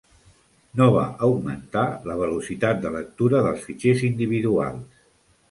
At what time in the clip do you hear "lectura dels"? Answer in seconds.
2.97-3.69